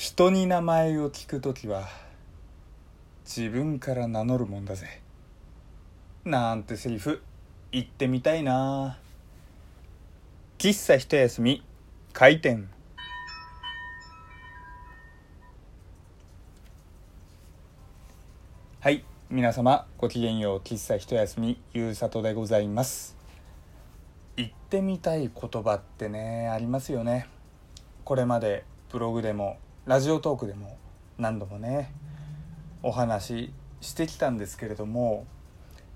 [0.00, 1.86] 人に名前を聞くときは
[3.26, 5.02] 自分から名乗るもんだぜ。
[6.24, 7.20] なんてセリフ
[7.70, 8.96] 言ってみたいな。
[10.56, 11.62] 喫茶一休み
[12.14, 12.70] 開店。
[18.80, 20.58] はい皆様ごきげんよう。
[20.60, 23.18] 喫茶一休みゆうさとでございます。
[24.38, 27.28] 言ってみたい言葉ってねありますよね。
[28.04, 29.58] これまでブログでも
[29.90, 30.78] ラジオトークでも
[31.18, 31.92] 何度もね
[32.80, 35.26] お話ししてきたんですけれども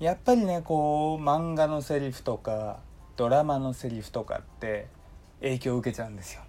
[0.00, 2.80] やっぱりねこう漫画のセリフとか
[3.16, 4.88] ドラマのセリフとかって
[5.40, 6.42] 影響を受けちゃうんですよ。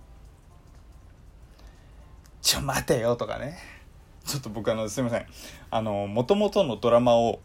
[2.41, 3.59] ちょ待てよとかね。
[4.25, 5.25] ちょっと僕あのすいません。
[5.69, 7.39] あの元々のドラマを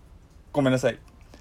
[0.55, 0.99] ごめんなさい。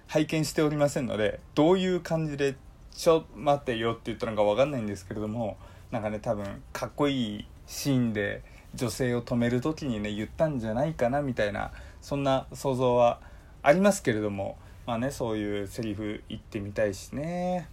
[0.08, 2.58] 拝見しておりませんのでどういう感じで
[2.92, 5.56] 「ちょ待てよ」って言ったのか分かんないんですけれども
[5.90, 8.44] なんかね多分かっこいいシーンで
[8.76, 13.22] 女性を止める時にね言ったんじゃないかなみたいなそんな想像は
[13.64, 17.70] ありますけれどもまあねそういうセリフ言ってみたいしね。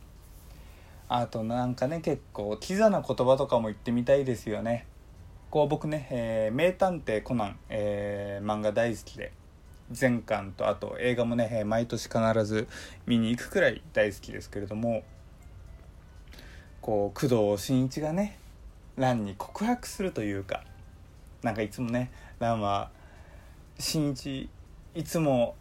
[1.08, 4.86] あとなんかね結構キザな言葉とかも言ってみたいですよね。
[5.50, 9.32] こう僕ね「えー、名探偵コナン」えー、漫画大好きで
[9.90, 12.68] 全巻とあと映画もね毎年必ず
[13.06, 15.02] 見に行くくらい大好きですけれども
[16.82, 18.38] こう工藤新一がね
[18.98, 20.62] 蘭に告白するというか
[21.42, 22.10] なんかいつもね
[22.40, 22.90] 蘭は
[23.78, 24.50] 新一
[24.94, 25.54] いつも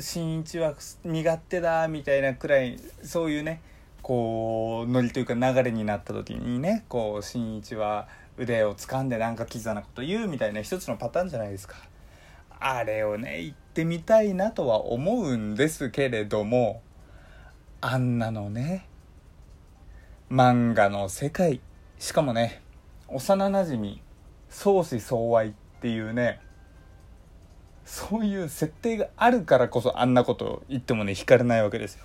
[0.00, 3.60] 新一は苦手だみたいなくらいそういうね
[4.02, 11.76] こうノリというか流れになった時にねこう新一は腕を掴んでなんかキザなこと言うみたいな一つのパターンじゃないですか。
[12.58, 16.80] あれをね言ってみたいなとは思うんですけれども
[17.80, 18.86] あんなのね
[20.30, 21.60] 漫画の世界
[22.02, 22.60] しかもね
[23.06, 24.02] 幼なじみ
[24.48, 26.40] 相思相愛っていうね
[27.84, 32.04] そういう設定があるからこそあんなこと言ってもね惹かれないわけですよ。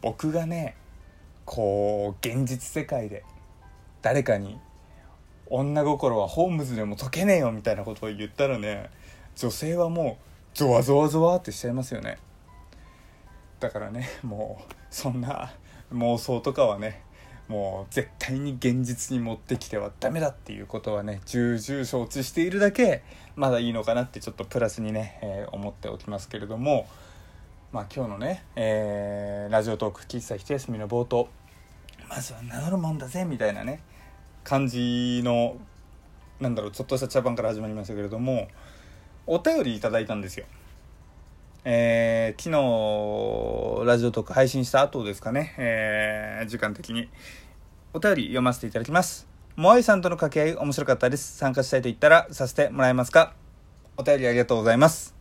[0.00, 0.76] 僕がね
[1.44, 3.22] こう現実世界で
[4.00, 4.58] 誰かに
[5.50, 8.88] 「女心はホームズでも解けねえよ」みたいなことを言ったらね
[9.36, 10.16] 女性はも
[10.54, 12.16] うゾワゾワゾワってしちゃいますよね。
[13.60, 15.52] だからねもうそんな
[15.92, 17.02] 妄想とかはね
[17.48, 23.02] もう絶対に現実に持ってきてはダメだっていうことはね重々承知しているだけ
[23.36, 26.86] まだいいのかなってちょっとプラスにね、えー、思っておきますけれども
[27.72, 31.28] まあ今日のね、えー、ラジオトーク喫茶一休みの冒頭
[32.08, 33.80] まずは名乗るもんだぜみたいなね
[34.44, 35.56] 感じの
[36.40, 38.48] なんだろうちょっとした茶番から始まりましたけれども
[39.26, 40.46] お便りいただいたんですよ。
[41.64, 47.08] えー、昨日、ラジオトーク配信した後ですかね、えー、時間的に。
[47.92, 49.26] お便り読ませていただきます。
[49.56, 51.36] モアイさんとの掛け合い面白かったです。
[51.36, 53.34] 参加したいと言ったらさせてもらえますか
[53.96, 55.16] お便りありがとうございます。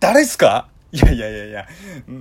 [0.00, 0.68] 誰っすか？
[0.92, 1.66] いやいやいやいや、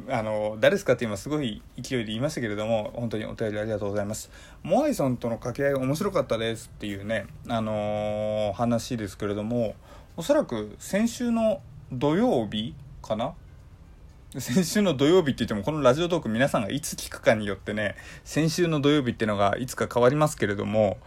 [0.10, 4.30] あの、誰ですかって今すごい勢いで言いましたけれども、本当にお便りありがとうございます。
[4.64, 9.76] モアイさんとの掛け合い面白かったですっていうね、あのー、話ですけれども、
[10.18, 13.34] おそらく先週の土曜日かな？
[14.40, 20.98] 先週の土曜日って言ってもこのラジオトーク皆さんがいつ聞くかによってね先週の土曜日っていうのがいつか変わりますけれども、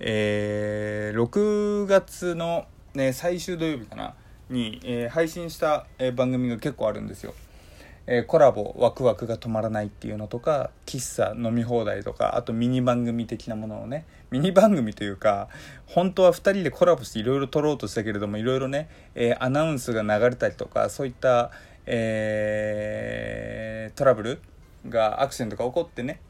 [0.00, 4.14] えー、6月の、ね、最終土曜日かな？
[4.50, 7.34] に、えー、配信した、え、番組が結構あるんですよ。
[8.06, 15.48] えー、コラボワクワクが止まらないっていうのとか喫茶飲み放題とかあとミニ番組的なものをねミニ番組というか
[15.86, 21.50] 本当は2人でコラボしていろいろ撮ろうとしたけれどもいろいろね、えー、アナウンスが流れたりとかそういった、
[21.86, 24.40] えー、トラブル
[24.88, 26.20] がアクシデントが起こってね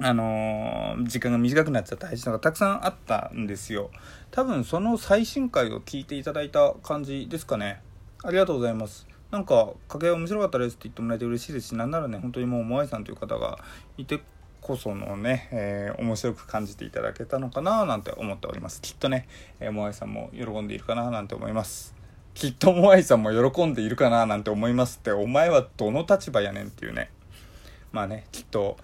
[0.00, 3.90] あのー、時間が短くなっちゃった配信がたくさんあったんですよ。
[4.30, 7.82] 多分その最新回を聞いていただいた感じですかね。
[8.22, 9.08] ありがとうございます。
[9.30, 13.58] なんか掛け合い面白かったですって言ってもらえて嬉しいですしなんならね本当にもうモアイさんという方が
[13.98, 14.20] いて
[14.60, 18.80] こそのね、えー、面白く感じていただけたのかななんて思っております。
[18.80, 19.28] きっとね、
[19.60, 21.94] えー、モアイさんも喜んでいるかななんて思います。
[22.34, 27.10] きっとモアイさんも喜んでいるかななんて思いますってお前はどの立場やねんっていうね。
[27.92, 28.76] まあねきっと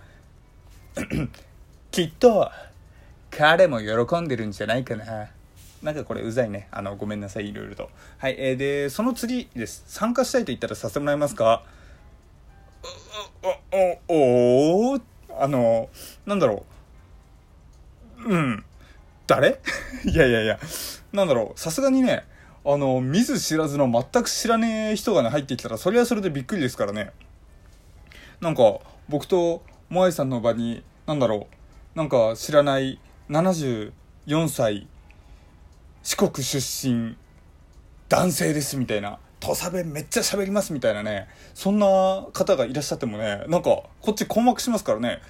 [1.90, 2.50] きっと
[3.30, 5.28] 彼も喜んでるんじゃないかな。
[5.84, 6.66] なんかこれうざいね。
[6.70, 7.90] あの、ごめんなさい、いろいろと。
[8.16, 9.84] はい、えー、で、その次です。
[9.86, 11.62] 参加したいと言ったらさせてもらえますか？
[14.08, 15.00] お、お、お
[15.38, 15.90] あの、
[16.24, 16.64] なんだろ
[18.24, 18.34] う。
[18.34, 18.64] うん。
[19.26, 19.60] 誰？
[20.10, 20.58] いやいやいや。
[21.12, 21.60] なんだろう。
[21.60, 22.24] さすがにね、
[22.64, 27.12] あの、見ず知らずの全く知らねえ人がね、入ってきたら、それはそれでびっくりですからね。
[28.40, 28.78] なんか、
[29.10, 31.46] 僕とモアイさんの場に、なんだろ
[31.94, 31.98] う。
[31.98, 32.98] なんか知らない
[33.28, 33.92] 74
[34.48, 34.88] 歳
[36.04, 37.16] 四国出身
[38.08, 41.86] 男性ですみたいな土佐弁めっちゃ喋りますみたいなねそんな
[42.32, 45.20] 方がいらっしゃってもねなんかこっち困惑しますからね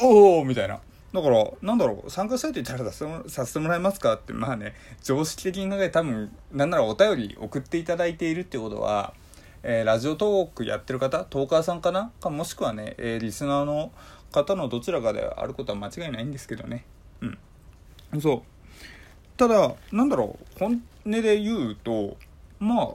[0.00, 9.14] おおみたいなだから、なんだろう、参加したいと言ったらさせてもらえますかって、まあね、常識的に考え多分、なんならお便り送っていただいているってことは、
[9.62, 12.12] えー、ラジオトークやってる方、トーカーさんかな？
[12.20, 13.90] かもしくはね、えー、リスナーの
[14.32, 16.84] 方のどちらかであることは間違いないんですけどね。
[17.22, 18.20] うん。
[18.20, 18.42] そう。
[19.38, 22.18] ただ、なんだろう、本音で言うと、
[22.58, 22.88] まあ、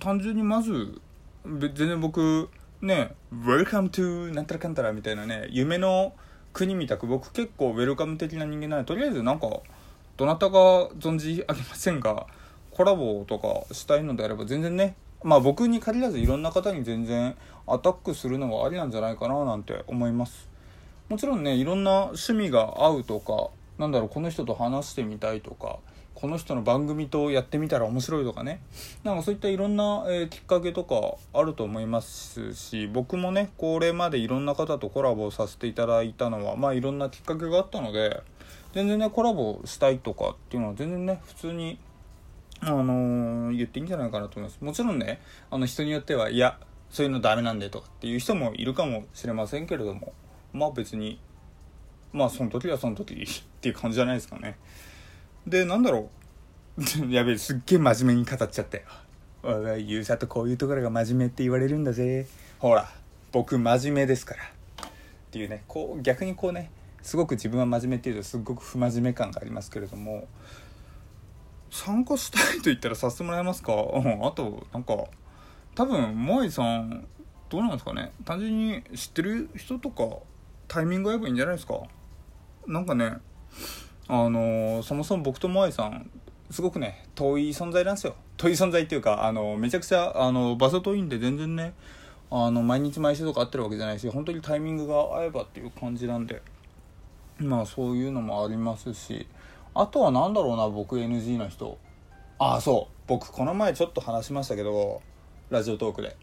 [0.00, 0.98] 単純にまず、
[1.44, 2.48] 全然僕、
[2.80, 6.14] ね、Welcome to なんたらかんたらみたいなね、夢の、
[6.52, 9.48] 国みたく僕結構ウェルカム的な人間なのでとりあえずなんか
[10.16, 12.26] どなたか存じ上げませんが
[12.72, 20.48] コラボとかしたいのであれば全然ねまあ僕に限らずいろんな方に全然アタックするのはありなんじゃないかななんて思います。
[21.08, 25.78] もちろんねいろんな趣味が合うとかなんだろうこの人と話してみたいとか
[26.14, 28.60] この人の番組とやってみたら面白いとかね。
[29.04, 38.20] なんかそういったいろんな、えー、きっかけとかあると思いますし僕もねこれまでいろんな方とコラボさせていただいたのはまあいろんなきっかけがあったので
[38.72, 41.78] 全然ねコラボしたいとかっていうのは全然ね普通に
[42.62, 44.58] あのー、言っていいんじゃないかなと思います。
[44.60, 45.20] もちろんね
[45.52, 46.58] あの人によってはいや
[46.90, 50.12] そういうのダメなんでとかっていう人もいるかもしれませんけれども
[50.52, 51.20] まあ別に
[52.12, 54.56] まあその時はその時 っていう感じじゃないですかね
[55.46, 56.10] で、なんだろ
[56.78, 57.10] う。
[57.12, 58.84] やべえ、すっげえ真面目に語っちゃったよ。
[59.42, 62.26] おい、ゆうさとこういうところが真面目って言われるんだぜ。
[62.58, 62.88] ほら、
[63.32, 64.42] 僕真面目ですから。
[64.44, 64.90] っ
[65.30, 66.70] ていうね、こう、逆にこうね、
[67.02, 70.28] すごく自分は真面目っていうとすっごく不真面目感がありますけれども、
[71.70, 73.72] 参加したいと言ったらさせてもらえますか？
[73.74, 75.04] うん、あと、なんか、
[75.74, 77.06] 多分、萌えさん、
[77.48, 80.04] どうなんですかね単純に知ってる人とか、
[80.66, 81.80] タイミング合えばいいんじゃないですか？
[82.68, 83.16] なんかね、
[84.08, 86.10] あのそもそも僕とモアイさん
[86.50, 88.14] すごくね遠い存在なんですよ。
[88.36, 91.72] 遠い存在っていうかあのめちゃくちゃあの場所遠いんで全然ね
[92.30, 96.42] あの毎日毎週とか会ってるわけじゃないし本当にタイミングが合えばっていう感じなんで
[97.38, 99.26] まあそういうのもありますし
[99.74, 101.78] あとは何だろうな僕 NG な人。
[102.38, 102.94] ああそう。
[103.06, 105.00] 僕この前ちょっと話しましたけど
[105.50, 106.16] ラジオトークで。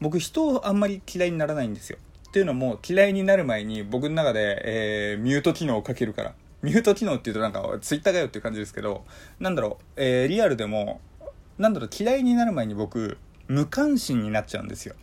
[0.00, 1.98] 僕人をあんまり嫌いにならないんですよ。
[2.36, 6.34] っていうのも嫌いになる前に僕の中で、えー、ミュート機能をかけるから。
[6.60, 9.04] ミュート機能っていうとなんかツイッターがよっていう感じですけど
[9.40, 11.00] なんだろう、えー、リアルでも
[11.56, 13.16] なんだろう嫌いになる前に僕
[13.48, 14.96] 無関心になっちゃうんですよ。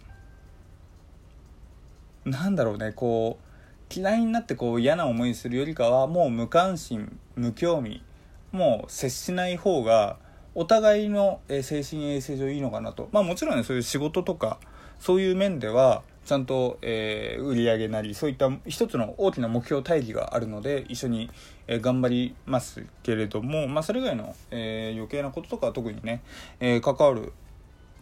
[2.25, 8.03] なんだろうねこう嫌いになってこう嫌な思いするよりかはもう無関心無興味
[8.51, 10.17] もう接しない方が
[10.53, 13.09] お互いの精神衛生上いいのかなと。
[13.11, 14.59] まあもちろんねそういう仕事とか
[14.99, 21.29] そういう面ではちゃんと、えー、売り上げなりそういった一つの大きな目標大義があるので一緒に、
[21.67, 26.21] えー、頑張りますけれども、まあ、それ以外の、えー、余計なこととかは特にね、
[26.59, 27.33] え関わる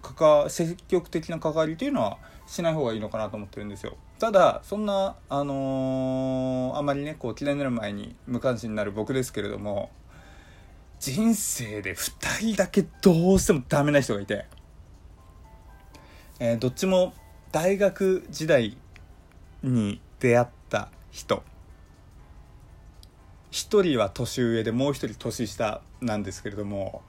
[0.01, 3.95] 関積極的な関わりというのはしない方がいいのかなと思ってるんですよ。
[4.19, 9.89] ただそんなあのあまりねこう嫌いになる前に無関心になる僕ですけれども
[10.99, 14.45] 人生で2人だけどうしてもダメな人がいて、
[16.39, 17.13] えどっちも
[17.51, 18.77] 大学時代
[19.63, 21.43] に出会った人。
[23.49, 27.01] 一人は年上でもう一人年下なんですけれども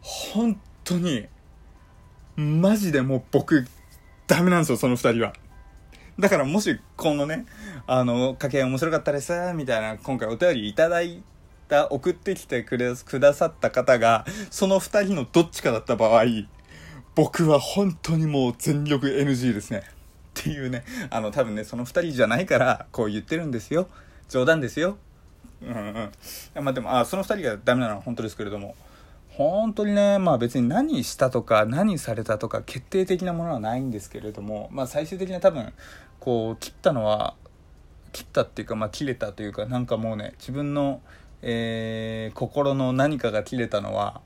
[0.00, 1.26] 本当に
[2.36, 3.66] マジでもう僕
[4.26, 5.34] ダメなんですよその二人は。
[6.18, 7.44] だからもしこのね
[7.86, 11.22] あの掛け合い面白かったですみたいな今回お便りいただい
[11.68, 16.24] た送ってきてくれくださった方がその二人のどっちかだった場合
[17.14, 19.82] 僕は本当にもう全力 NG ですね。
[20.40, 23.88] っていうね、あの、多分ね、その2人じゃないから、こう言ってるんですよ。
[24.28, 24.98] 冗談ですよ。
[25.62, 26.10] うん
[26.54, 26.64] うん。
[26.64, 28.74] まあでも、あ、その2人がダメなのは本当ですけれども、
[29.28, 35.72] 本当にね、まあ別に何したとか、何されたとか、決定的なものはないんですけれども、まあ最終的には多分、
[36.18, 37.34] こう、切ったのは、
[38.12, 41.00] 切ったっていうか、まあ切れたというか、なんかもうね、自分の、
[41.42, 44.20] えー、心の何かが切れたのは、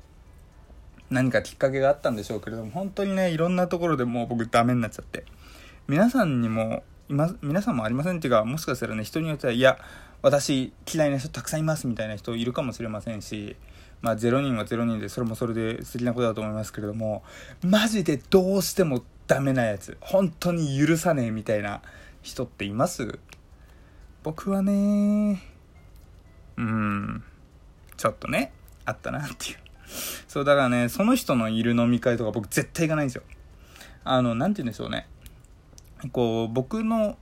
[1.10, 5.24] 何かきっかけがあったんでしょうけれども本当にねいろんなところでもう僕ダメになっちゃって。
[5.86, 9.78] 皆さんにも今皆さんもありませんっていうかもしかしたらね人によってはいや
[10.20, 13.56] 私嫌いな人たくさんいますみたいな人いるかもしれませんし
[14.02, 17.22] まあ0人は0人でそれもそれで素敵なことだと思いますけれども
[17.62, 21.80] マジでどうしてもダメなやつ本当に許さねえみたいな
[22.20, 23.18] 人っています？
[24.22, 25.42] 僕はね
[26.58, 27.24] うん
[27.96, 28.52] ちょっとね
[28.84, 29.58] あったなっていう。
[30.26, 33.22] そう、だからね、その人のいる飲み会とか僕絶対行かないんですよ。
[34.04, 35.08] あの、なんて言うんでしょうね。
[36.12, 37.16] こう、僕の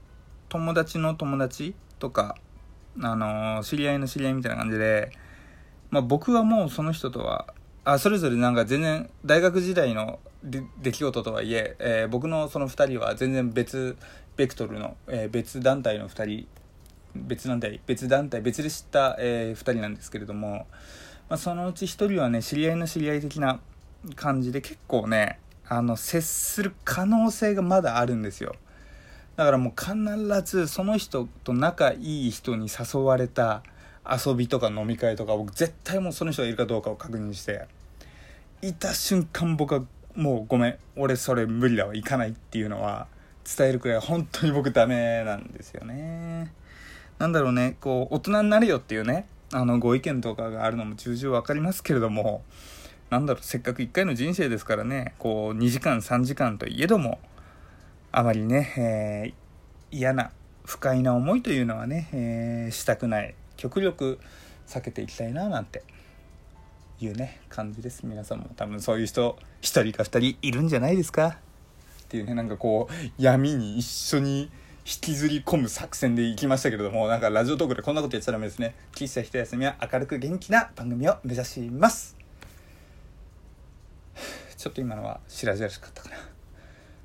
[0.49, 2.35] 友達の友達とか、
[3.01, 5.11] あの、知り合いの知り合いみたいな感じで、
[5.89, 7.53] まあ、僕はもうその人とは
[7.85, 13.95] あそれぞれなんか全然大学時代の出来事とはいええー、僕のその2人は全然別
[14.35, 16.47] ベクトルの、えー、別団体の2人
[17.15, 20.67] 別団体別団体別で知った、えー、2人なんですけれども、
[21.29, 23.59] まあ、そのうち1人はね知り合いの知り合い的な
[24.15, 28.55] 感じで結構ねあの接する可能性がまだあるんですよ。
[29.35, 33.61] だからもう必ずその人と仲いい人に誘われた
[34.09, 37.67] 遊びとか飲み会とか僕絶対もうその人がいるかどうかを確認して
[38.61, 39.83] いた瞬間僕は
[40.15, 43.07] もうごめん俺それ無理だわ行かないっていうのは
[43.45, 46.51] 伝えるくらい本当に僕ダメなんですよね。
[47.19, 52.43] なんだろうねこう大人になれよっていうねあのご意見とかがあるのも重々分かりますけれども
[53.09, 57.19] なんだろうせっかく1回の人生ですからねこう2時間3時間といえども
[58.11, 60.31] あまりね、えー、嫌な
[60.65, 63.35] 不快な思いというのはね、えー、したくない。
[63.55, 64.19] 極力
[64.67, 65.81] 避けていきたいななんて
[66.99, 68.05] いうね感じです。
[68.05, 71.37] 皆さんも多分そういう人1人か2人いるんじゃないですか？
[72.03, 74.51] っていうねなんかこう闇に一緒に
[74.89, 82.15] 引きずり込む作戦でいきましたけれどもなんかラジオトークでこんなこと言っちゃダメですね喫茶一休みは明るく元気な番組を目指します
[84.55, 86.15] ちょっと今のは白々しかったかな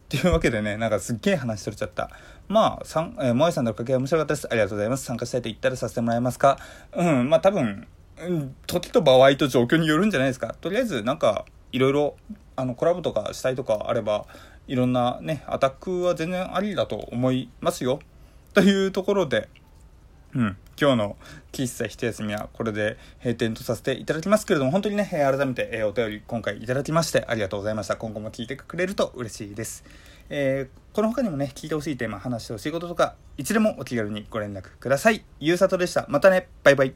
[0.09, 2.09] というわけでねなんかすっげえ話しとれちゃった
[2.49, 4.47] まあ、さん、えー、萌えさんのおかけ面白かったです。
[4.51, 5.05] ありがとうございます。
[5.05, 6.59] 参加したいと言ったらさせてもらえますか？
[6.93, 7.87] うん、まあ多分、
[8.21, 10.55] うん、時と場合と状況によるんじゃないですか。
[10.61, 12.17] とりあえず、なんか、いろいろ、
[12.57, 14.27] あの、コラボとかしたいとかあれば、
[14.69, 18.01] いろんなね、アタックは全然ありだと思いますよ。
[18.55, 19.49] というところで、
[20.35, 21.17] うん、今日の
[21.53, 27.97] 喫茶一休みはこれで閉店とさせていただきますけれども、本当にね、改めてお便り今回いただきましてありがとうございました。
[27.97, 29.85] 今後も聞いてくれると嬉しいです。
[30.31, 35.25] えー、この他にもね、聞いてほしいテーマ、話してほしいこととか、いつでもお気軽にご連絡ください。
[35.41, 36.07] ゆうさとでした。
[36.09, 36.95] またね、バイバイ。